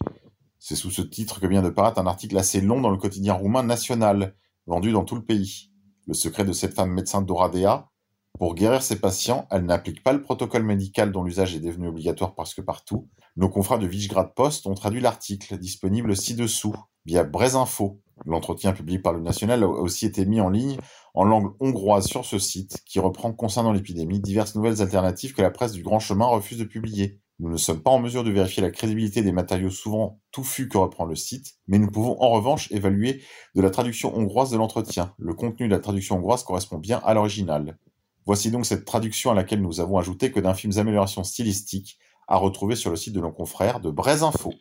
C'est 0.58 0.76
sous 0.76 0.90
ce 0.90 1.02
titre 1.02 1.40
que 1.40 1.46
vient 1.46 1.62
de 1.62 1.70
paraître 1.70 1.98
un 1.98 2.06
article 2.06 2.36
assez 2.36 2.60
long 2.60 2.80
dans 2.80 2.90
le 2.90 2.98
quotidien 2.98 3.34
roumain 3.34 3.62
national, 3.62 4.34
vendu 4.66 4.92
dans 4.92 5.04
tout 5.04 5.14
le 5.14 5.24
pays. 5.24 5.70
Le 6.06 6.14
secret 6.14 6.44
de 6.44 6.52
cette 6.52 6.74
femme 6.74 6.92
médecin 6.92 7.20
d'Oradea, 7.20 7.90
pour 8.38 8.54
guérir 8.54 8.82
ses 8.82 9.00
patients, 9.00 9.46
elle 9.50 9.64
n'applique 9.64 10.02
pas 10.02 10.12
le 10.12 10.22
protocole 10.22 10.62
médical 10.62 11.10
dont 11.10 11.24
l'usage 11.24 11.54
est 11.56 11.60
devenu 11.60 11.88
obligatoire 11.88 12.34
presque 12.34 12.62
partout. 12.62 13.08
Nos 13.36 13.48
confrères 13.48 13.78
de 13.78 13.86
Visegrad 13.86 14.34
Post 14.34 14.66
ont 14.66 14.74
traduit 14.74 15.00
l'article, 15.00 15.58
disponible 15.58 16.14
ci-dessous, 16.14 16.74
via 17.06 17.24
Brésinfo. 17.24 18.00
L'entretien 18.24 18.72
publié 18.72 18.98
par 18.98 19.14
le 19.14 19.20
National 19.20 19.62
a 19.62 19.68
aussi 19.68 20.06
été 20.06 20.26
mis 20.26 20.40
en 20.40 20.50
ligne 20.50 20.76
en 21.14 21.24
langue 21.24 21.54
hongroise 21.60 22.06
sur 22.06 22.26
ce 22.26 22.38
site, 22.38 22.82
qui 22.84 23.00
reprend 23.00 23.32
concernant 23.32 23.72
l'épidémie 23.72 24.20
diverses 24.20 24.54
nouvelles 24.54 24.82
alternatives 24.82 25.34
que 25.34 25.42
la 25.42 25.50
presse 25.50 25.72
du 25.72 25.82
Grand 25.82 25.98
Chemin 25.98 26.26
refuse 26.26 26.58
de 26.58 26.64
publier. 26.64 27.20
Nous 27.38 27.50
ne 27.50 27.56
sommes 27.58 27.82
pas 27.82 27.90
en 27.90 27.98
mesure 27.98 28.24
de 28.24 28.30
vérifier 28.30 28.62
la 28.62 28.70
crédibilité 28.70 29.20
des 29.20 29.32
matériaux 29.32 29.70
souvent 29.70 30.20
touffus 30.32 30.68
que 30.68 30.78
reprend 30.78 31.04
le 31.04 31.14
site, 31.14 31.56
mais 31.68 31.78
nous 31.78 31.90
pouvons 31.90 32.20
en 32.22 32.30
revanche 32.30 32.70
évaluer 32.72 33.22
de 33.54 33.60
la 33.60 33.70
traduction 33.70 34.16
hongroise 34.16 34.50
de 34.50 34.56
l'entretien. 34.56 35.14
Le 35.18 35.34
contenu 35.34 35.68
de 35.68 35.74
la 35.74 35.80
traduction 35.80 36.16
hongroise 36.16 36.44
correspond 36.44 36.78
bien 36.78 37.00
à 37.04 37.12
l'original. 37.12 37.78
Voici 38.24 38.50
donc 38.50 38.64
cette 38.64 38.86
traduction 38.86 39.30
à 39.30 39.34
laquelle 39.34 39.60
nous 39.60 39.80
avons 39.80 39.98
ajouté 39.98 40.32
que 40.32 40.40
d'infimes 40.40 40.78
améliorations 40.78 41.24
stylistiques 41.24 41.98
à 42.26 42.36
retrouver 42.36 42.74
sur 42.74 42.90
le 42.90 42.96
site 42.96 43.14
de 43.14 43.20
nos 43.20 43.32
confrères 43.32 43.80
de 43.80 43.92
Info. 44.24 44.52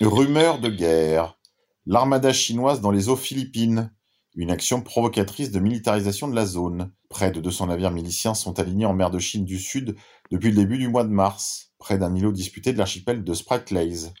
Rumeur 0.00 0.60
de 0.60 0.70
guerre. 0.70 1.36
L'armada 1.84 2.32
chinoise 2.32 2.80
dans 2.80 2.90
les 2.90 3.08
eaux 3.08 3.16
philippines. 3.16 3.92
Une 4.34 4.50
action 4.50 4.80
provocatrice 4.80 5.50
de 5.50 5.60
militarisation 5.60 6.28
de 6.28 6.34
la 6.34 6.46
zone. 6.46 6.90
Près 7.08 7.30
de 7.30 7.40
200 7.40 7.68
navires 7.68 7.90
miliciens 7.90 8.34
sont 8.34 8.58
alignés 8.58 8.86
en 8.86 8.94
mer 8.94 9.10
de 9.10 9.18
Chine 9.18 9.44
du 9.44 9.58
Sud 9.58 9.96
depuis 10.30 10.50
le 10.50 10.56
début 10.56 10.78
du 10.78 10.88
mois 10.88 11.04
de 11.04 11.10
mars, 11.10 11.72
près 11.78 11.98
d'un 11.98 12.14
îlot 12.14 12.32
disputé 12.32 12.72
de 12.72 12.78
l'archipel 12.78 13.22
de 13.22 13.34
Spratleys. 13.34 14.12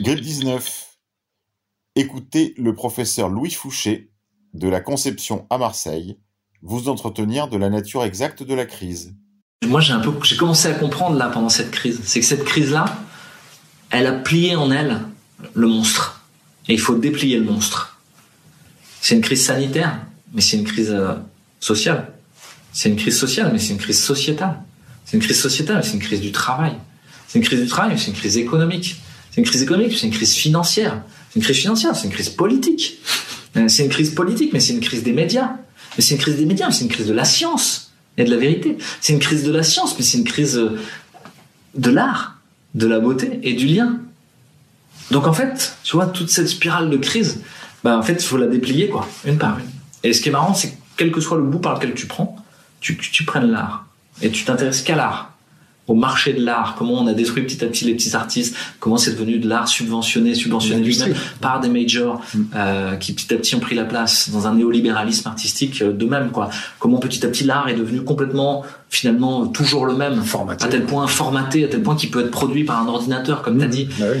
Grippe 0.00 0.20
19. 0.20 0.96
Écoutez 1.96 2.54
le 2.56 2.74
professeur 2.74 3.28
Louis 3.28 3.50
Fouché, 3.50 4.12
de 4.54 4.68
la 4.68 4.80
Conception 4.80 5.46
à 5.50 5.58
Marseille, 5.58 6.18
vous 6.62 6.88
entretenir 6.88 7.48
de 7.48 7.56
la 7.56 7.70
nature 7.70 8.04
exacte 8.04 8.42
de 8.42 8.54
la 8.54 8.66
crise. 8.66 9.14
Moi, 9.64 9.80
j'ai 9.80 9.92
un 9.92 10.00
peu, 10.00 10.12
j'ai 10.22 10.36
commencé 10.36 10.68
à 10.68 10.74
comprendre 10.74 11.16
là 11.16 11.28
pendant 11.28 11.48
cette 11.48 11.70
crise, 11.70 12.00
c'est 12.04 12.20
que 12.20 12.26
cette 12.26 12.44
crise-là, 12.44 12.84
elle 13.90 14.06
a 14.06 14.12
plié 14.12 14.56
en 14.56 14.70
elle 14.70 15.00
le 15.54 15.66
monstre. 15.66 16.17
Et 16.68 16.74
il 16.74 16.80
faut 16.80 16.94
déplier 16.94 17.38
le 17.38 17.44
monstre. 17.44 17.98
C'est 19.00 19.14
une 19.14 19.20
crise 19.20 19.44
sanitaire, 19.44 20.00
mais 20.34 20.40
c'est 20.40 20.56
une 20.56 20.64
crise 20.64 20.90
euh, 20.90 21.14
sociale. 21.60 22.12
C'est 22.72 22.88
une 22.90 22.96
crise 22.96 23.18
sociale, 23.18 23.50
mais 23.52 23.58
c'est 23.58 23.72
une 23.72 23.78
crise 23.78 24.02
sociétale. 24.02 24.60
C'est 25.04 25.16
une 25.16 25.22
crise 25.22 25.40
sociétale, 25.40 25.76
mais 25.76 25.82
c'est 25.82 25.94
une 25.94 26.02
crise 26.02 26.20
du 26.20 26.32
travail. 26.32 26.72
C'est 27.26 27.38
une 27.38 27.44
crise 27.44 27.60
du 27.60 27.66
travail, 27.66 27.92
mais 27.92 27.98
c'est 27.98 28.08
une 28.08 28.16
crise 28.16 28.36
économique. 28.36 28.96
C'est 29.30 29.40
une 29.40 29.46
crise 29.46 29.62
économique, 29.62 29.96
c'est 29.96 30.06
une 30.06 30.12
crise 30.12 30.34
financière. 30.34 31.02
C'est 31.30 31.38
une 31.38 31.44
crise 31.44 31.56
financière, 31.56 31.96
c'est 31.96 32.06
une 32.06 32.12
crise 32.12 32.28
politique. 32.28 32.98
Euh, 33.56 33.68
c'est 33.68 33.84
une 33.84 33.90
crise 33.90 34.10
politique, 34.14 34.52
mais 34.52 34.60
c'est 34.60 34.74
une 34.74 34.80
crise 34.80 35.02
des 35.02 35.12
médias. 35.12 35.56
Mais 35.96 36.02
c'est 36.02 36.14
une 36.14 36.20
crise 36.20 36.36
des 36.36 36.46
médias, 36.46 36.66
mais 36.66 36.72
c'est 36.72 36.84
une 36.84 36.90
crise 36.90 37.06
de 37.06 37.14
la 37.14 37.24
science 37.24 37.92
et 38.16 38.24
de 38.24 38.30
la 38.30 38.36
vérité. 38.36 38.76
C'est 39.00 39.12
une 39.12 39.18
crise 39.18 39.44
de 39.44 39.52
la 39.52 39.62
science, 39.62 39.94
mais 39.96 40.04
c'est 40.04 40.18
une 40.18 40.24
crise 40.24 40.58
euh, 40.58 40.78
de 41.74 41.90
l'art, 41.90 42.40
de 42.74 42.86
la 42.86 43.00
beauté 43.00 43.40
et 43.42 43.54
du 43.54 43.66
lien. 43.66 44.00
Donc 45.10 45.26
en 45.26 45.32
fait, 45.32 45.76
tu 45.82 45.96
vois, 45.96 46.06
toute 46.06 46.30
cette 46.30 46.48
spirale 46.48 46.90
de 46.90 46.96
crise, 46.96 47.42
bah 47.84 47.96
en 47.96 48.02
fait, 48.02 48.14
il 48.14 48.22
faut 48.22 48.36
la 48.36 48.46
déplier, 48.46 48.88
quoi, 48.88 49.06
une 49.24 49.38
par 49.38 49.58
une. 49.58 49.66
Et 50.04 50.12
ce 50.12 50.20
qui 50.20 50.28
est 50.28 50.32
marrant, 50.32 50.54
c'est 50.54 50.70
que 50.70 50.76
quel 50.96 51.10
que 51.10 51.20
soit 51.20 51.36
le 51.36 51.44
bout 51.44 51.58
par 51.58 51.74
lequel 51.74 51.94
tu 51.94 52.06
prends, 52.06 52.36
tu, 52.80 52.96
tu 52.96 53.24
prennes 53.24 53.50
l'art. 53.50 53.86
Et 54.20 54.30
tu 54.30 54.44
t'intéresses 54.44 54.82
qu'à 54.82 54.96
l'art 54.96 55.32
au 55.88 55.94
marché 55.94 56.34
de 56.34 56.44
l'art, 56.44 56.74
comment 56.78 57.00
on 57.00 57.06
a 57.06 57.14
détruit 57.14 57.42
petit 57.42 57.64
à 57.64 57.66
petit 57.66 57.86
les 57.86 57.94
petits 57.94 58.14
artistes, 58.14 58.54
comment 58.78 58.98
c'est 58.98 59.12
devenu 59.12 59.38
de 59.38 59.48
l'art 59.48 59.66
subventionné, 59.66 60.34
subventionné 60.34 60.82
lui-même 60.82 61.14
par 61.40 61.60
des 61.60 61.70
majors 61.70 62.20
mm. 62.34 62.42
euh, 62.54 62.96
qui 62.96 63.14
petit 63.14 63.32
à 63.32 63.38
petit 63.38 63.54
ont 63.54 63.60
pris 63.60 63.74
la 63.74 63.84
place 63.84 64.28
dans 64.30 64.46
un 64.46 64.54
néolibéralisme 64.54 65.26
artistique 65.26 65.80
euh, 65.80 65.92
de 65.92 66.04
même 66.04 66.30
quoi. 66.30 66.50
Comment 66.78 66.98
petit 66.98 67.24
à 67.24 67.28
petit 67.28 67.44
l'art 67.44 67.68
est 67.68 67.74
devenu 67.74 68.02
complètement 68.02 68.64
finalement 68.90 69.46
toujours 69.46 69.86
le 69.86 69.94
même, 69.94 70.22
formaté. 70.22 70.64
à 70.64 70.68
tel 70.68 70.84
point 70.84 71.06
formaté, 71.06 71.64
à 71.64 71.68
tel 71.68 71.82
point 71.82 71.96
qu'il 71.96 72.10
peut 72.10 72.20
être 72.20 72.30
produit 72.30 72.64
par 72.64 72.82
un 72.82 72.86
ordinateur 72.86 73.42
comme 73.42 73.56
tu 73.58 73.64
as 73.64 73.68
mm. 73.68 73.70
dit. 73.70 73.88
Bah 73.98 74.06
oui. 74.14 74.20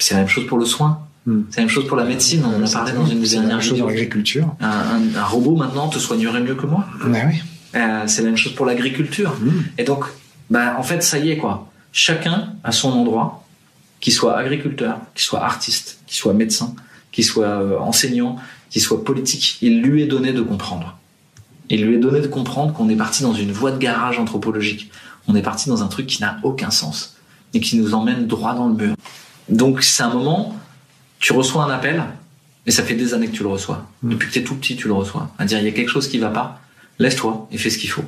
C'est 0.00 0.14
la 0.14 0.20
même 0.20 0.28
chose 0.28 0.46
pour 0.46 0.58
le 0.58 0.64
soin. 0.64 1.06
Mm. 1.26 1.40
C'est 1.50 1.56
la 1.58 1.62
même 1.64 1.70
chose 1.70 1.86
pour 1.86 1.96
la 1.96 2.04
médecine, 2.04 2.44
on 2.44 2.62
en 2.62 2.66
a 2.66 2.70
parlé 2.70 2.92
dans 2.92 3.06
une 3.06 3.20
des 3.20 3.28
dernières 3.28 3.58
vidéos. 3.58 3.86
l'agriculture. 3.86 4.54
Un, 4.60 4.68
un, 4.68 5.16
un, 5.16 5.24
robot 5.24 5.56
maintenant 5.56 5.88
te 5.88 5.98
soignerait 5.98 6.40
mieux 6.40 6.54
que 6.54 6.66
moi. 6.66 6.86
Bah 7.04 7.18
oui. 7.26 7.42
Euh, 7.74 8.04
c'est 8.06 8.22
la 8.22 8.28
même 8.28 8.36
chose 8.36 8.54
pour 8.54 8.66
l'agriculture. 8.66 9.36
Et 9.78 9.84
donc 9.84 10.04
ben 10.48 10.74
en 10.76 10.82
fait 10.82 11.02
ça 11.02 11.18
y 11.18 11.30
est 11.30 11.36
quoi. 11.36 11.70
Chacun 11.92 12.54
à 12.64 12.72
son 12.72 12.90
endroit, 12.90 13.44
qu'il 14.00 14.12
soit 14.12 14.36
agriculteur, 14.36 14.98
qu'il 15.14 15.24
soit 15.24 15.44
artiste, 15.44 16.00
qu'il 16.06 16.16
soit 16.16 16.32
médecin, 16.32 16.74
qu'il 17.12 17.24
soit 17.24 17.44
euh, 17.44 17.78
enseignant, 17.78 18.36
qu'il 18.70 18.82
soit 18.82 19.04
politique, 19.04 19.58
il 19.60 19.82
lui 19.82 20.02
est 20.02 20.06
donné 20.06 20.32
de 20.32 20.40
comprendre. 20.40 20.96
Il 21.68 21.84
lui 21.84 21.96
est 21.96 21.98
donné 21.98 22.20
de 22.20 22.26
comprendre 22.26 22.72
qu'on 22.72 22.88
est 22.88 22.96
parti 22.96 23.22
dans 23.22 23.34
une 23.34 23.52
voie 23.52 23.70
de 23.70 23.78
garage 23.78 24.18
anthropologique. 24.18 24.90
On 25.28 25.36
est 25.36 25.42
parti 25.42 25.68
dans 25.68 25.82
un 25.82 25.86
truc 25.86 26.06
qui 26.06 26.20
n'a 26.20 26.38
aucun 26.42 26.70
sens 26.70 27.16
et 27.54 27.60
qui 27.60 27.76
nous 27.76 27.94
emmène 27.94 28.26
droit 28.26 28.54
dans 28.54 28.68
le 28.68 28.74
mur. 28.74 28.94
Donc 29.50 29.82
c'est 29.82 30.02
un 30.02 30.10
moment, 30.14 30.56
tu 31.18 31.32
reçois 31.32 31.64
un 31.64 31.70
appel, 31.70 32.02
et 32.66 32.70
ça 32.70 32.82
fait 32.82 32.94
des 32.94 33.14
années 33.14 33.26
que 33.26 33.36
tu 33.36 33.42
le 33.42 33.48
reçois. 33.48 33.88
Mm. 34.02 34.10
Depuis 34.10 34.28
que 34.28 34.32
tu 34.32 34.38
es 34.38 34.44
tout 34.44 34.54
petit, 34.54 34.76
tu 34.76 34.86
le 34.86 34.94
reçois. 34.94 35.30
À 35.38 35.44
dire, 35.44 35.58
il 35.58 35.64
y 35.64 35.68
a 35.68 35.72
quelque 35.72 35.90
chose 35.90 36.08
qui 36.08 36.18
va 36.18 36.30
pas, 36.30 36.60
laisse-toi 36.98 37.48
et 37.50 37.58
fais 37.58 37.70
ce 37.70 37.78
qu'il 37.78 37.90
faut. 37.90 38.04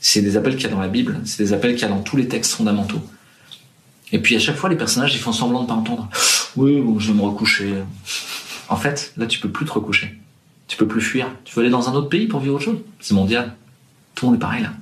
C'est 0.00 0.22
des 0.22 0.36
appels 0.36 0.56
qu'il 0.56 0.64
y 0.64 0.66
a 0.66 0.70
dans 0.70 0.80
la 0.80 0.88
Bible, 0.88 1.20
c'est 1.24 1.42
des 1.42 1.52
appels 1.52 1.72
qu'il 1.74 1.82
y 1.82 1.84
a 1.84 1.88
dans 1.88 2.02
tous 2.02 2.16
les 2.16 2.28
textes 2.28 2.54
fondamentaux. 2.54 3.00
Et 4.12 4.18
puis 4.18 4.36
à 4.36 4.38
chaque 4.38 4.56
fois, 4.56 4.68
les 4.68 4.76
personnages, 4.76 5.14
ils 5.14 5.20
font 5.20 5.32
semblant 5.32 5.62
de 5.62 5.68
pas 5.68 5.74
entendre. 5.74 6.08
Oui, 6.56 6.80
bon, 6.80 6.98
je 6.98 7.12
vais 7.12 7.18
me 7.18 7.22
recoucher. 7.22 7.72
En 8.68 8.76
fait, 8.76 9.12
là, 9.16 9.26
tu 9.26 9.38
peux 9.38 9.48
plus 9.48 9.64
te 9.64 9.72
recoucher. 9.72 10.18
Tu 10.68 10.76
peux 10.76 10.86
plus 10.86 11.00
fuir. 11.00 11.28
Tu 11.44 11.54
veux 11.54 11.62
aller 11.62 11.70
dans 11.70 11.88
un 11.88 11.94
autre 11.94 12.08
pays 12.08 12.26
pour 12.26 12.40
vivre 12.40 12.56
autre 12.56 12.64
chose? 12.64 12.78
C'est 13.00 13.14
mondial. 13.14 13.54
Tout 14.14 14.26
le 14.26 14.32
monde 14.32 14.38
est 14.38 14.40
pareil 14.40 14.62
là. 14.62 14.72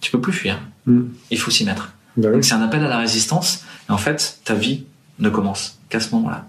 Tu 0.00 0.10
peux 0.10 0.20
plus 0.20 0.32
fuir. 0.32 0.60
Mm. 0.86 1.02
Il 1.30 1.38
faut 1.38 1.50
s'y 1.50 1.64
mettre. 1.64 1.92
Bah 2.20 2.28
oui. 2.28 2.34
Donc 2.34 2.44
c'est 2.44 2.54
un 2.54 2.62
appel 2.62 2.84
à 2.84 2.88
la 2.88 2.98
résistance. 2.98 3.64
Et 3.88 3.92
en 3.92 3.98
fait, 3.98 4.40
ta 4.44 4.54
vie 4.54 4.84
ne 5.18 5.30
commence 5.30 5.78
qu'à 5.88 6.00
ce 6.00 6.14
moment-là. 6.14 6.46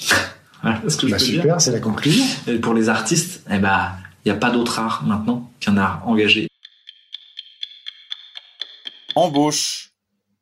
voilà 0.62 0.80
ce 0.88 0.96
que 0.96 1.06
je 1.06 1.12
Bah 1.12 1.18
peux 1.18 1.24
super, 1.24 1.60
c'est 1.60 1.72
la 1.72 1.80
conclusion. 1.80 2.24
Et 2.46 2.58
pour 2.58 2.74
les 2.74 2.88
artistes, 2.88 3.42
eh 3.50 3.58
ben, 3.58 3.92
il 4.24 4.32
n'y 4.32 4.36
a 4.36 4.40
pas 4.40 4.50
d'autre 4.50 4.78
art 4.78 5.04
maintenant 5.04 5.50
qu'un 5.60 5.76
art 5.76 6.02
engagé. 6.06 6.48
Embauche. 9.14 9.92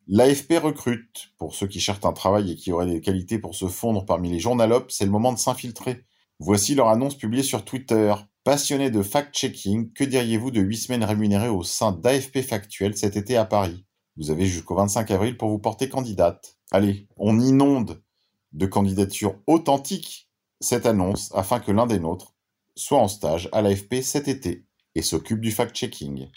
L'AFP 0.08 0.58
recrute. 0.62 1.30
Pour 1.36 1.54
ceux 1.54 1.66
qui 1.66 1.80
cherchent 1.80 2.04
un 2.04 2.12
travail 2.12 2.52
et 2.52 2.56
qui 2.56 2.70
auraient 2.70 2.86
des 2.86 3.00
qualités 3.00 3.38
pour 3.38 3.56
se 3.56 3.66
fondre 3.66 4.04
parmi 4.04 4.30
les 4.30 4.38
journalopes, 4.38 4.92
c'est 4.92 5.04
le 5.04 5.10
moment 5.10 5.32
de 5.32 5.38
s'infiltrer. 5.38 6.04
Voici 6.38 6.74
leur 6.74 6.88
annonce 6.88 7.16
publiée 7.16 7.42
sur 7.42 7.64
Twitter. 7.64 8.14
Passionné 8.46 8.92
de 8.92 9.02
fact-checking, 9.02 9.92
que 9.92 10.04
diriez-vous 10.04 10.52
de 10.52 10.60
8 10.60 10.76
semaines 10.76 11.02
rémunérées 11.02 11.48
au 11.48 11.64
sein 11.64 11.90
d'AFP 11.90 12.42
Factuel 12.42 12.96
cet 12.96 13.16
été 13.16 13.36
à 13.36 13.44
Paris? 13.44 13.84
Vous 14.16 14.30
avez 14.30 14.46
jusqu'au 14.46 14.76
25 14.76 15.10
avril 15.10 15.36
pour 15.36 15.48
vous 15.48 15.58
porter 15.58 15.88
candidate. 15.88 16.56
Allez, 16.70 17.08
on 17.16 17.40
inonde 17.40 18.04
de 18.52 18.66
candidatures 18.66 19.34
authentiques 19.48 20.30
cette 20.60 20.86
annonce 20.86 21.32
afin 21.34 21.58
que 21.58 21.72
l'un 21.72 21.88
des 21.88 21.98
nôtres 21.98 22.36
soit 22.76 23.00
en 23.00 23.08
stage 23.08 23.48
à 23.50 23.62
l'AFP 23.62 24.00
cet 24.00 24.28
été 24.28 24.64
et 24.94 25.02
s'occupe 25.02 25.40
du 25.40 25.50
fact-checking. 25.50 26.28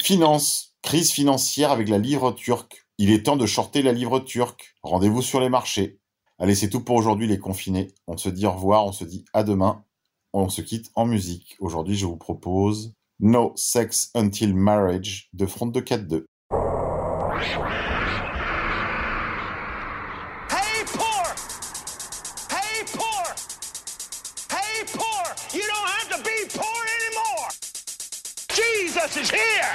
Finance. 0.00 0.76
Crise 0.82 1.12
financière 1.12 1.70
avec 1.70 1.88
la 1.88 1.96
livre 1.96 2.32
turque. 2.32 2.86
Il 2.98 3.10
est 3.10 3.24
temps 3.24 3.38
de 3.38 3.46
shorter 3.46 3.80
la 3.80 3.92
livre 3.92 4.20
turque. 4.20 4.74
Rendez-vous 4.82 5.22
sur 5.22 5.40
les 5.40 5.48
marchés. 5.48 5.99
Allez, 6.42 6.54
c'est 6.54 6.70
tout 6.70 6.82
pour 6.82 6.96
aujourd'hui 6.96 7.26
les 7.26 7.38
confinés. 7.38 7.92
On 8.06 8.16
se 8.16 8.30
dit 8.30 8.46
au 8.46 8.52
revoir, 8.52 8.86
on 8.86 8.92
se 8.92 9.04
dit 9.04 9.26
à 9.34 9.44
demain. 9.44 9.84
On 10.32 10.48
se 10.48 10.62
quitte 10.62 10.90
en 10.94 11.04
musique. 11.04 11.54
Aujourd'hui, 11.60 11.96
je 11.96 12.06
vous 12.06 12.16
propose 12.16 12.94
No 13.18 13.52
Sex 13.56 14.10
Until 14.14 14.54
Marriage 14.54 15.28
de 15.34 15.44
Front 15.44 15.66
de 15.66 15.80
4-2. 15.82 16.24
Hey, 20.48 20.84
poor! 20.94 21.26
Hey, 22.48 22.84
poor! 22.94 23.34
Hey, 24.50 24.84
poor! 24.94 25.24
You 25.52 25.60
don't 25.60 25.90
have 25.90 26.08
to 26.08 26.22
be 26.22 26.48
poor 26.54 26.86
anymore! 26.96 27.50
Jesus 28.48 29.14
is 29.18 29.30
here! 29.30 29.74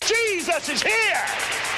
Jesus 0.00 0.68
is 0.70 0.82
here! 0.82 1.71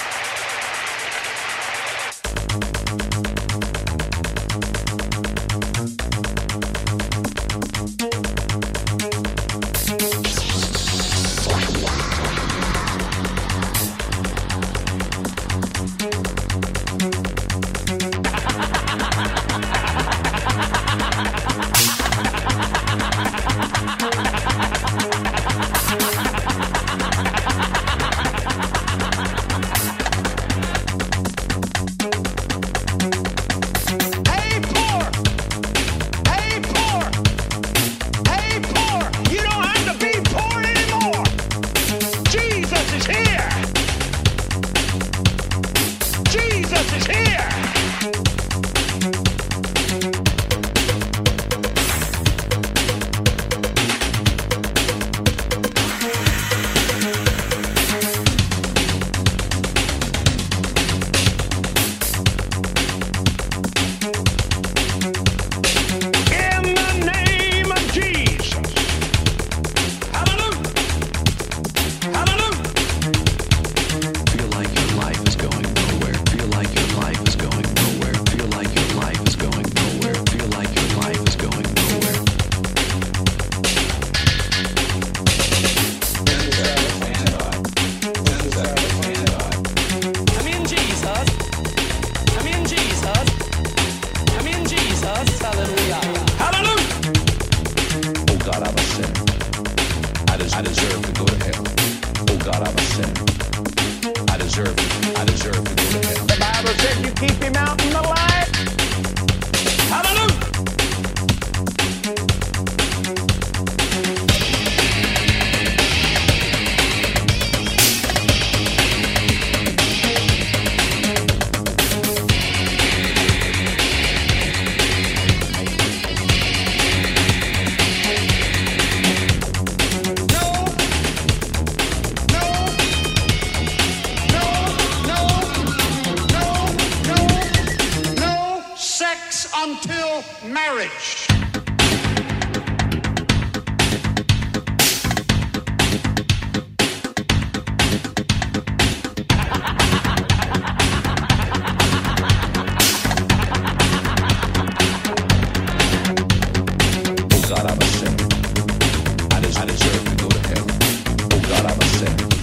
Namaste. 161.64 162.33